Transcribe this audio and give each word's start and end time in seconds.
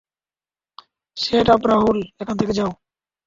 শেট 1.17 1.47
আপ 1.49 1.61
রাহুল 1.71 1.97
এখান 2.21 2.35
থেকে 2.37 2.53
যাও। 2.59 2.71